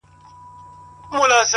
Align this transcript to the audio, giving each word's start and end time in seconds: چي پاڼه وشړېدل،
چي 1.01 1.05
پاڼه 1.09 1.37
وشړېدل، 1.37 1.49